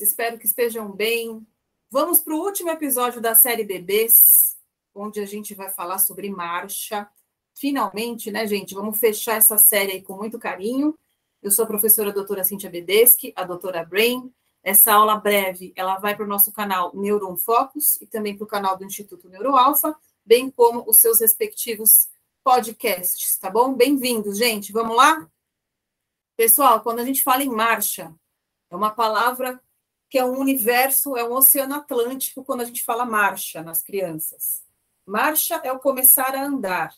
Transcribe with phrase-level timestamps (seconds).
[0.00, 1.46] espero que estejam bem.
[1.90, 4.56] Vamos para o último episódio da série Bebês,
[4.94, 7.08] onde a gente vai falar sobre marcha.
[7.54, 8.74] Finalmente, né, gente?
[8.74, 10.98] Vamos fechar essa série aí com muito carinho.
[11.42, 14.32] Eu sou a professora doutora Cíntia Bedeschi, a doutora Brain.
[14.62, 18.48] Essa aula breve, ela vai para o nosso canal Neuron Focus e também para o
[18.48, 22.08] canal do Instituto Neuroalfa, bem como os seus respectivos
[22.44, 23.72] podcasts, tá bom?
[23.72, 24.72] Bem-vindos, gente.
[24.72, 25.28] Vamos lá?
[26.36, 28.14] Pessoal, quando a gente fala em marcha,
[28.70, 29.60] é uma palavra
[30.08, 34.62] que é um universo, é um oceano Atlântico quando a gente fala marcha nas crianças.
[35.06, 36.94] Marcha é o começar a andar.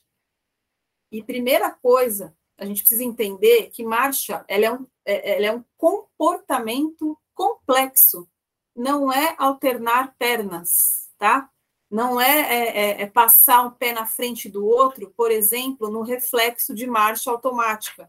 [1.11, 5.53] E primeira coisa, a gente precisa entender que marcha ela é, um, é, ela é
[5.53, 8.29] um comportamento complexo.
[8.77, 11.51] Não é alternar pernas, tá?
[11.91, 16.03] Não é, é, é, é passar um pé na frente do outro, por exemplo, no
[16.03, 18.09] reflexo de marcha automática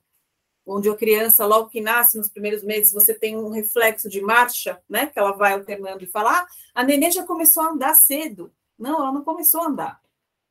[0.76, 4.82] onde a criança, logo que nasce, nos primeiros meses, você tem um reflexo de marcha,
[4.90, 5.08] né?
[5.08, 8.52] Que ela vai alternando e fala: ah, a nenê já começou a andar cedo.
[8.78, 10.02] Não, ela não começou a andar.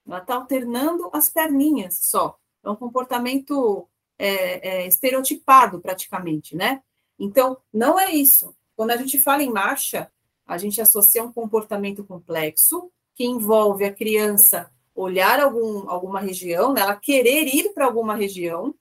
[0.06, 2.38] Ela está alternando as perninhas só.
[2.62, 6.82] É um comportamento é, é, estereotipado, praticamente, né?
[7.18, 8.54] Então, não é isso.
[8.76, 10.10] Quando a gente fala em marcha,
[10.46, 16.80] a gente associa um comportamento complexo que envolve a criança olhar algum, alguma região, né?
[16.80, 18.74] ela querer ir para alguma região,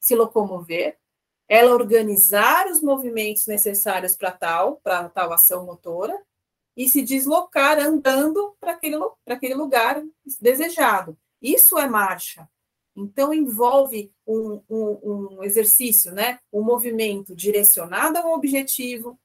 [0.00, 0.98] se locomover,
[1.48, 6.16] ela organizar os movimentos necessários para tal, para tal ação motora,
[6.76, 8.96] e se deslocar andando para aquele,
[9.26, 10.02] aquele lugar
[10.40, 11.18] desejado.
[11.42, 12.48] Isso é marcha.
[12.94, 16.38] Então, envolve um, um, um exercício, né?
[16.52, 19.18] um movimento direcionado a um objetivo,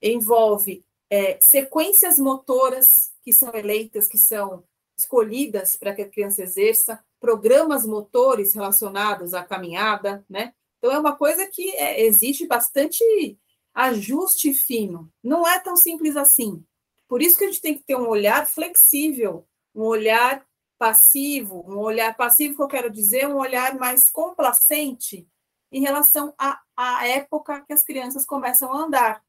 [0.00, 4.64] envolve é, sequências motoras que são eleitas, que são
[4.96, 10.52] escolhidas para que a criança exerça, programas motores relacionados à caminhada, né?
[10.78, 13.38] Então, é uma coisa que é, exige bastante
[13.72, 15.08] ajuste fino.
[15.22, 16.64] Não é tão simples assim.
[17.06, 20.44] Por isso que a gente tem que ter um olhar flexível, um olhar
[20.76, 25.28] passivo, um olhar passivo que eu quero dizer, um olhar mais complacente
[25.70, 29.24] em relação à, à época que as crianças começam a andar.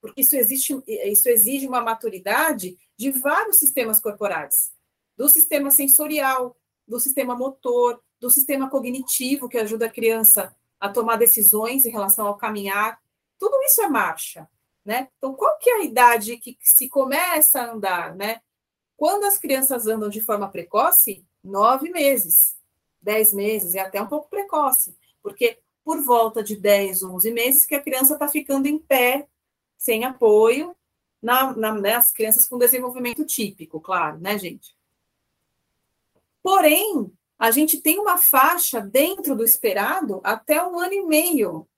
[0.00, 4.72] Porque isso, existe, isso exige uma maturidade de vários sistemas corporais,
[5.16, 6.56] do sistema sensorial,
[6.86, 12.26] do sistema motor, do sistema cognitivo, que ajuda a criança a tomar decisões em relação
[12.26, 13.00] ao caminhar.
[13.38, 14.48] Tudo isso é marcha,
[14.84, 15.08] né?
[15.16, 18.40] Então, qual que é a idade que se começa a andar, né?
[18.96, 22.56] Quando as crianças andam de forma precoce, nove meses,
[23.00, 27.74] dez meses, é até um pouco precoce, porque por volta de 10, 11 meses que
[27.74, 29.26] a criança está ficando em pé,
[29.76, 30.76] sem apoio,
[31.20, 34.76] na, na, né, crianças com desenvolvimento típico, claro, né, gente?
[36.42, 41.68] Porém, a gente tem uma faixa dentro do esperado até um ano e meio,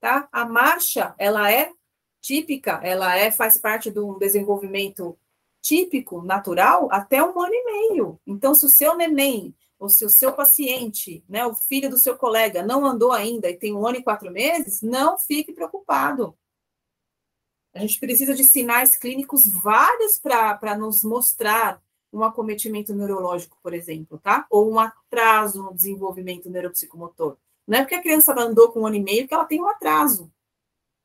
[0.00, 0.28] tá?
[0.32, 1.72] A marcha, ela é
[2.20, 5.18] típica, ela é faz parte de um desenvolvimento
[5.62, 8.20] típico, natural, até um ano e meio.
[8.26, 12.16] Então, se o seu neném, ou se o seu paciente, né, o filho do seu
[12.16, 16.36] colega, não andou ainda e tem um ano e quatro meses, não fique preocupado.
[17.72, 24.18] A gente precisa de sinais clínicos vários para nos mostrar um acometimento neurológico, por exemplo,
[24.18, 24.46] tá?
[24.50, 27.36] Ou um atraso no desenvolvimento neuropsicomotor.
[27.66, 29.68] Não é porque a criança andou com um ano e meio que ela tem um
[29.68, 30.30] atraso,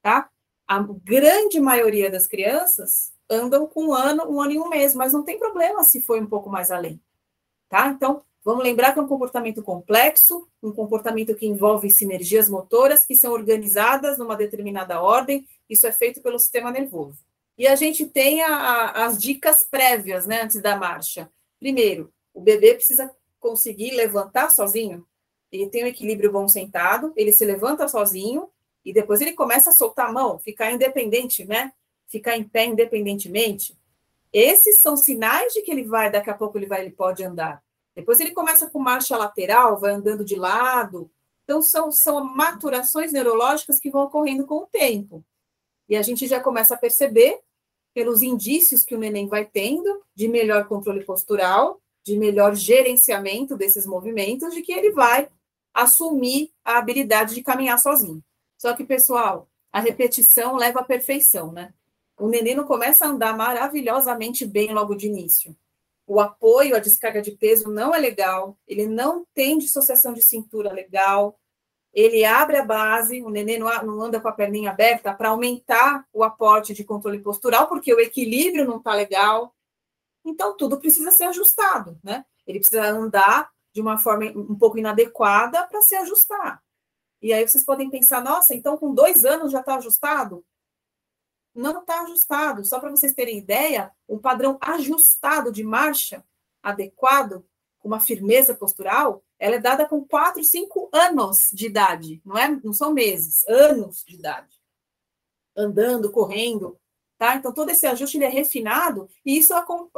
[0.01, 0.29] tá?
[0.67, 5.13] A grande maioria das crianças andam com um ano, um ano e um mês, mas
[5.13, 6.99] não tem problema se foi um pouco mais além,
[7.69, 7.88] tá?
[7.89, 13.15] Então, vamos lembrar que é um comportamento complexo, um comportamento que envolve sinergias motoras que
[13.15, 17.23] são organizadas numa determinada ordem, isso é feito pelo sistema nervoso.
[17.57, 21.29] E a gente tem a, a, as dicas prévias, né, antes da marcha.
[21.59, 25.05] Primeiro, o bebê precisa conseguir levantar sozinho.
[25.51, 28.49] Ele tem um equilíbrio bom sentado, ele se levanta sozinho
[28.83, 31.71] e depois ele começa a soltar a mão, ficar independente, né?
[32.07, 33.77] Ficar em pé independentemente.
[34.33, 37.63] Esses são sinais de que ele vai, daqui a pouco ele vai, ele pode andar.
[37.95, 41.09] Depois ele começa com marcha lateral, vai andando de lado.
[41.45, 45.24] Então são, são maturações neurológicas que vão ocorrendo com o tempo.
[45.88, 47.39] E a gente já começa a perceber,
[47.95, 53.86] pelos indícios que o neném vai tendo, de melhor controle postural, de melhor gerenciamento desses
[53.86, 55.30] movimentos, de que ele vai
[55.74, 58.21] assumir a habilidade de caminhar sozinho.
[58.57, 61.74] Só que, pessoal, a repetição leva à perfeição, né?
[62.19, 65.56] O neném não começa a andar maravilhosamente bem logo de início.
[66.06, 70.71] O apoio, a descarga de peso não é legal, ele não tem dissociação de cintura
[70.71, 71.39] legal,
[71.95, 76.24] ele abre a base, o neném não anda com a perninha aberta para aumentar o
[76.24, 79.56] aporte de controle postural, porque o equilíbrio não está legal.
[80.24, 82.25] Então, tudo precisa ser ajustado, né?
[82.45, 86.62] Ele precisa andar de uma forma um pouco inadequada para se ajustar.
[87.21, 90.45] E aí vocês podem pensar, nossa, então com dois anos já está ajustado?
[91.56, 92.65] não está ajustado.
[92.65, 96.24] Só para vocês terem ideia, um padrão ajustado de marcha
[96.62, 97.45] adequado,
[97.80, 102.59] com uma firmeza postural, ela é dada com 4, 5 anos de idade, não, é,
[102.63, 104.55] não são meses, anos de idade.
[105.55, 106.77] Andando, correndo,
[107.17, 107.35] tá?
[107.35, 109.53] Então, todo esse ajuste ele é refinado e isso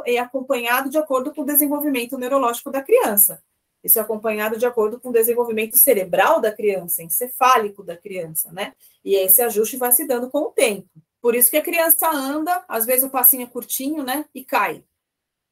[0.06, 3.42] é acompanhado de acordo com o desenvolvimento neurológico da criança.
[3.82, 8.74] Isso é acompanhado de acordo com o desenvolvimento cerebral da criança, encefálico da criança, né?
[9.04, 10.88] E esse ajuste vai se dando com o tempo.
[11.20, 14.24] Por isso que a criança anda, às vezes o passinho é curtinho, né?
[14.34, 14.84] E cai.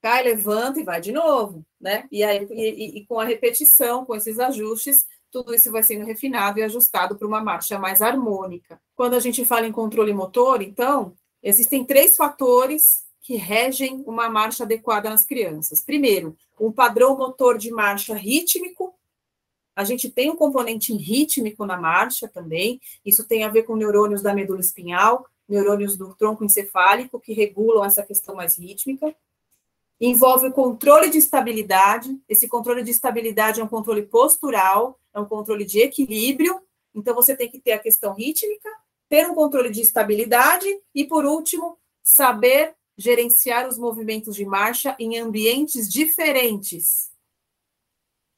[0.06, 2.06] Cai, levanta e vai de novo, né?
[2.12, 6.60] E aí, e, e com a repetição, com esses ajustes, tudo isso vai sendo refinado
[6.60, 8.80] e ajustado para uma marcha mais harmônica.
[8.94, 14.62] Quando a gente fala em controle motor, então, existem três fatores que regem uma marcha
[14.62, 15.82] adequada nas crianças.
[15.82, 18.94] Primeiro, um padrão motor de marcha rítmico.
[19.74, 22.80] A gente tem um componente rítmico na marcha também.
[23.04, 27.84] Isso tem a ver com neurônios da medula espinhal, neurônios do tronco encefálico, que regulam
[27.84, 29.12] essa questão mais rítmica.
[30.00, 32.20] Envolve o controle de estabilidade.
[32.28, 36.60] Esse controle de estabilidade é um controle postural, é um controle de equilíbrio.
[36.94, 38.68] Então, você tem que ter a questão rítmica,
[39.08, 45.18] ter um controle de estabilidade e, por último, saber gerenciar os movimentos de marcha em
[45.18, 47.10] ambientes diferentes.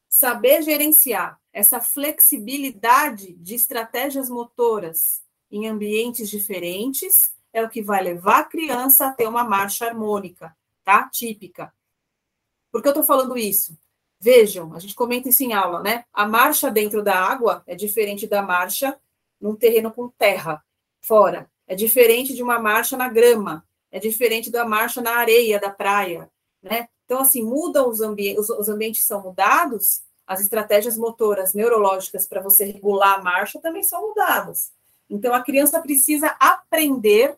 [0.09, 8.41] Saber gerenciar essa flexibilidade de estratégias motoras em ambientes diferentes é o que vai levar
[8.41, 10.55] a criança a ter uma marcha harmônica,
[10.89, 11.07] tá?
[11.13, 11.71] Típica.
[12.73, 13.79] Por que eu estou falando isso?
[14.19, 16.07] Vejam, a gente comenta isso em aula, né?
[16.15, 18.99] A marcha dentro da água é diferente da marcha
[19.39, 20.65] num terreno com terra,
[21.03, 21.51] fora.
[21.67, 26.31] É diferente de uma marcha na grama, é diferente da marcha na areia da praia,
[26.63, 26.89] né?
[27.05, 32.65] Então, assim, mudam os ambientes, os ambientes são mudados, as estratégias motoras neurológicas para você
[32.65, 34.73] regular a marcha também são mudadas.
[35.11, 37.37] Então, a criança precisa aprender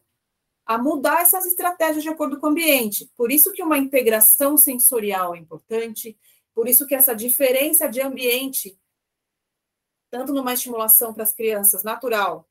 [0.70, 3.10] a mudar essas estratégias de acordo com o ambiente.
[3.16, 6.16] Por isso que uma integração sensorial é importante,
[6.54, 8.78] por isso que essa diferença de ambiente,
[10.12, 12.48] tanto numa estimulação para as crianças natural,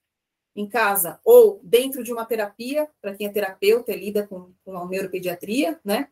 [0.54, 4.78] em casa ou dentro de uma terapia, para quem é terapeuta e lida com, com
[4.78, 6.10] a neuropediatria, né?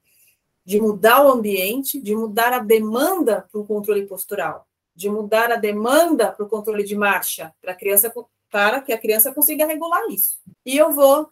[0.64, 4.66] De mudar o ambiente, de mudar a demanda para o controle postural,
[4.96, 8.10] de mudar a demanda para o controle de marcha, para a criança
[8.50, 10.40] para que a criança consiga regular isso.
[10.66, 11.30] E eu vou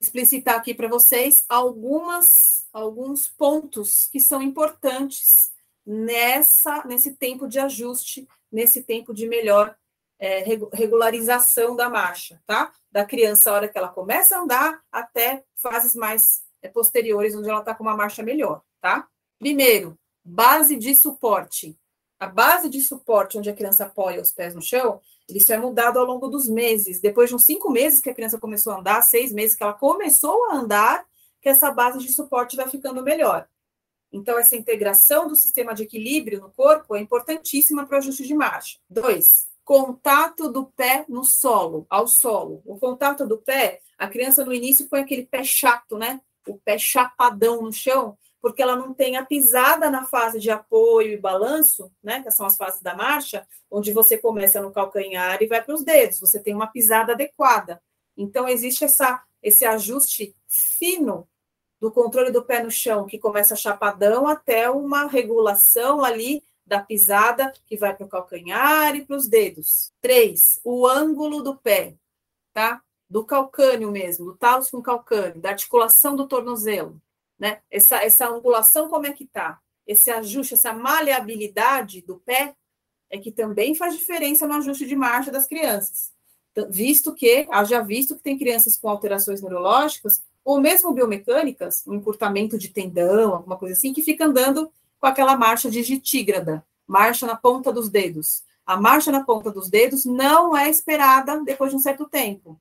[0.00, 5.52] explicitar aqui para vocês algumas alguns pontos que são importantes
[5.84, 9.76] nessa nesse tempo de ajuste, nesse tempo de melhor
[10.18, 12.72] é, regularização da marcha, tá?
[12.90, 17.48] Da criança, a hora que ela começa a andar, até fases mais é, posteriores, onde
[17.48, 19.06] ela está com uma marcha melhor, tá?
[19.38, 21.78] Primeiro, base de suporte.
[22.18, 25.98] A base de suporte, onde a criança apoia os pés no chão, isso é mudado
[25.98, 27.00] ao longo dos meses.
[27.00, 29.72] Depois de uns cinco meses que a criança começou a andar, seis meses que ela
[29.72, 31.04] começou a andar,
[31.40, 33.48] que essa base de suporte vai ficando melhor.
[34.12, 38.34] Então, essa integração do sistema de equilíbrio no corpo é importantíssima para o ajuste de
[38.34, 38.78] marcha.
[38.88, 42.62] Dois, contato do pé no solo, ao solo.
[42.64, 46.20] O contato do pé, a criança no início põe aquele pé chato, né?
[46.46, 51.14] O pé chapadão no chão, porque ela não tem a pisada na fase de apoio
[51.14, 52.22] e balanço, né?
[52.22, 55.82] Que são as fases da marcha, onde você começa no calcanhar e vai para os
[55.82, 56.20] dedos.
[56.20, 57.82] Você tem uma pisada adequada.
[58.16, 61.28] Então existe essa esse ajuste fino
[61.80, 67.52] do controle do pé no chão, que começa chapadão até uma regulação ali da pisada
[67.66, 69.92] que vai para o calcanhar e para os dedos.
[70.00, 71.96] Três, o ângulo do pé,
[72.54, 72.80] tá?
[73.10, 77.02] Do calcânio mesmo, do talos com calcânio, da articulação do tornozelo,
[77.38, 77.60] né?
[77.70, 79.60] Essa, essa angulação, como é que tá?
[79.86, 82.54] Esse ajuste, essa maleabilidade do pé
[83.10, 86.12] é que também faz diferença no ajuste de marcha das crianças.
[86.70, 92.56] Visto que, haja visto que tem crianças com alterações neurológicas, ou mesmo biomecânicas, um encurtamento
[92.56, 97.72] de tendão, alguma coisa assim, que fica andando com aquela marcha digitígrada, marcha na ponta
[97.72, 98.44] dos dedos.
[98.64, 102.60] A marcha na ponta dos dedos não é esperada depois de um certo tempo,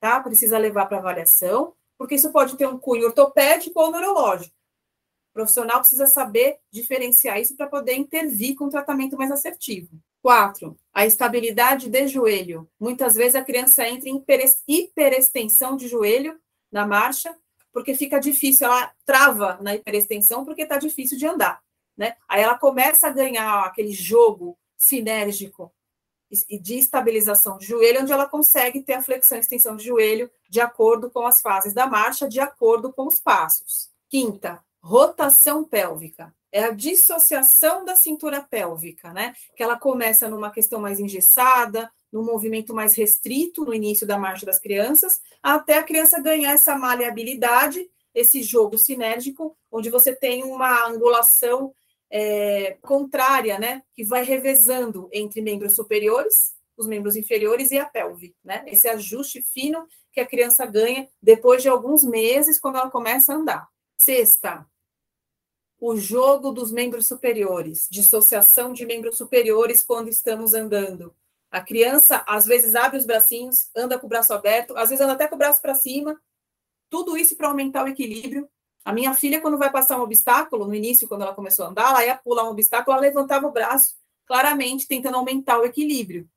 [0.00, 0.20] tá?
[0.20, 4.54] Precisa levar para avaliação, porque isso pode ter um cunho ortopédico ou neurológico.
[5.30, 9.90] O profissional precisa saber diferenciar isso para poder intervir com um tratamento mais assertivo.
[10.22, 12.68] Quatro, a estabilidade de joelho.
[12.80, 14.24] Muitas vezes a criança entra em
[14.66, 16.40] hiperextensão de joelho
[16.72, 17.36] na marcha,
[17.72, 21.60] porque fica difícil, ela trava na hiperextensão porque está difícil de andar
[21.96, 22.16] né?
[22.28, 25.72] Aí ela começa a ganhar aquele jogo sinérgico
[26.60, 30.60] de estabilização de joelho, onde ela consegue ter a flexão e extensão de joelho de
[30.60, 33.90] acordo com as fases da marcha, de acordo com os passos.
[34.08, 36.34] Quinta, rotação pélvica.
[36.52, 39.34] É a dissociação da cintura pélvica, né?
[39.56, 44.46] Que ela começa numa questão mais engessada, num movimento mais restrito no início da marcha
[44.46, 50.86] das crianças, até a criança ganhar essa maleabilidade, esse jogo sinérgico, onde você tem uma
[50.86, 51.74] angulação
[52.10, 53.82] é, contrária, né?
[53.94, 58.64] Que vai revezando entre membros superiores, os membros inferiores e a pelve, né?
[58.66, 63.36] Esse ajuste fino que a criança ganha depois de alguns meses, quando ela começa a
[63.36, 63.68] andar.
[63.96, 64.66] Sexta,
[65.78, 71.14] o jogo dos membros superiores, dissociação de membros superiores quando estamos andando.
[71.50, 75.12] A criança, às vezes, abre os bracinhos, anda com o braço aberto, às vezes anda
[75.12, 76.20] até com o braço para cima.
[76.90, 78.48] Tudo isso para aumentar o equilíbrio.
[78.86, 81.90] A minha filha, quando vai passar um obstáculo, no início, quando ela começou a andar,
[81.90, 86.30] ela ia pular um obstáculo, ela levantava o braço, claramente tentando aumentar o equilíbrio.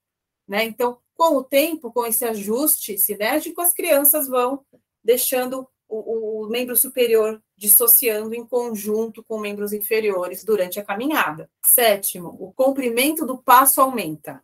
[0.47, 0.63] Né?
[0.63, 4.65] Então, com o tempo, com esse ajuste sinérgico, as crianças vão
[5.03, 11.47] deixando o, o, membro superior dissociando em conjunto com membros inferiores durante a caminhada.
[11.63, 14.43] Sétimo, o comprimento do passo aumenta.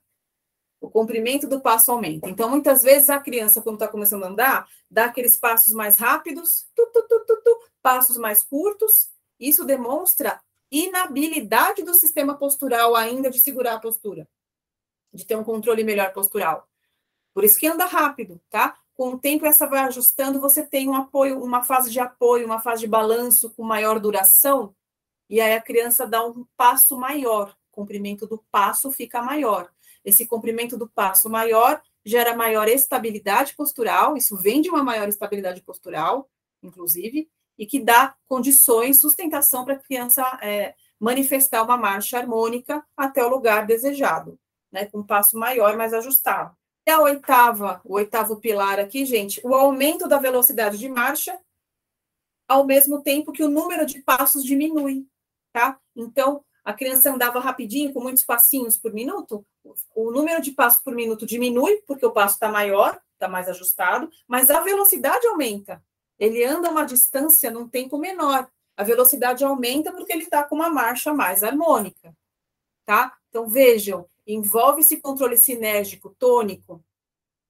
[0.80, 2.30] O comprimento do passo aumenta.
[2.30, 6.68] Então, muitas vezes a criança, quando está começando a andar, dá aqueles passos mais rápidos,
[6.76, 7.26] tu, tu, tu,
[7.86, 9.12] passos mais curtos.
[9.39, 14.27] Isso demonstra inabilidade do sistema postural ainda de segurar a postura,
[15.13, 16.68] de ter um controle melhor postural.
[17.32, 18.75] Por isso que anda rápido, tá?
[18.96, 22.62] com o tempo essa vai ajustando, você tem um apoio, uma fase de apoio, uma
[22.62, 24.74] fase de balanço com maior duração,
[25.30, 29.70] e aí a criança dá um passo maior, o comprimento do passo fica maior.
[30.04, 35.62] Esse comprimento do passo maior gera maior estabilidade postural, isso vem de uma maior estabilidade
[35.62, 36.30] postural,
[36.63, 43.24] inclusive, e que dá condições, sustentação para a criança é, manifestar uma marcha harmônica até
[43.24, 44.40] o lugar desejado,
[44.72, 46.56] né, com um passo maior, mais ajustado.
[46.88, 51.40] E a oitava, o oitavo pilar aqui, gente, o aumento da velocidade de marcha,
[52.48, 55.08] ao mesmo tempo que o número de passos diminui,
[55.52, 55.80] tá?
[55.96, 59.46] Então, a criança andava rapidinho, com muitos passinhos por minuto,
[59.96, 64.10] o número de passos por minuto diminui, porque o passo está maior, está mais ajustado,
[64.28, 65.84] mas a velocidade aumenta.
[66.19, 68.50] Ele anda uma distância num tempo menor.
[68.77, 72.15] A velocidade aumenta porque ele está com uma marcha mais harmônica,
[72.86, 73.15] tá?
[73.29, 76.84] Então, vejam, envolve esse controle sinérgico tônico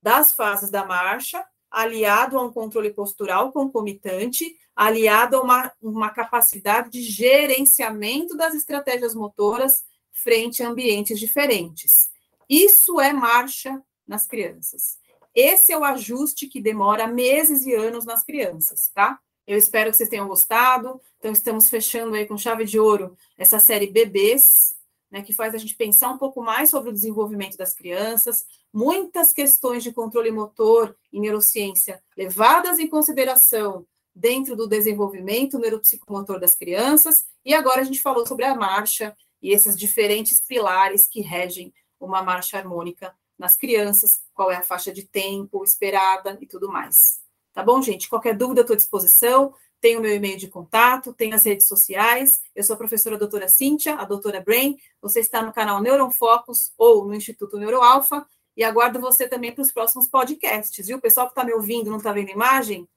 [0.01, 6.89] das fases da marcha, aliado a um controle postural concomitante, aliado a uma, uma capacidade
[6.89, 12.09] de gerenciamento das estratégias motoras frente a ambientes diferentes.
[12.49, 14.97] Isso é marcha nas crianças.
[15.35, 19.19] Esse é o ajuste que demora meses e anos nas crianças, tá?
[19.45, 20.99] Eu espero que vocês tenham gostado.
[21.19, 24.75] Então, estamos fechando aí com chave de ouro essa série Bebês,
[25.11, 29.31] né, que faz a gente pensar um pouco mais sobre o desenvolvimento das crianças, muitas
[29.31, 37.25] questões de controle motor e neurociência levadas em consideração dentro do desenvolvimento neuropsicomotor das crianças,
[37.43, 42.23] e agora a gente falou sobre a marcha e esses diferentes pilares que regem uma
[42.23, 47.19] marcha harmônica nas crianças, qual é a faixa de tempo esperada e tudo mais.
[47.53, 48.09] Tá bom, gente?
[48.09, 49.53] Qualquer dúvida, estou à disposição
[49.85, 52.41] tem o meu e-mail de contato, tem as redes sociais.
[52.55, 54.75] Eu sou a professora doutora Cíntia, a doutora Brain.
[54.99, 58.25] Você está no canal Neuron Focus ou no Instituto Neuroalfa.
[58.57, 60.97] E aguardo você também para os próximos podcasts, viu?
[60.97, 62.87] O pessoal que está me ouvindo não está vendo imagem?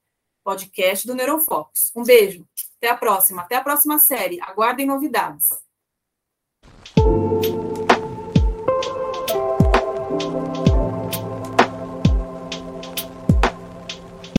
[0.42, 1.92] Podcast do Neuron Focus.
[1.95, 2.49] Um beijo.
[2.78, 3.42] Até a próxima.
[3.42, 4.40] Até a próxima série.
[4.40, 5.49] Aguardem novidades.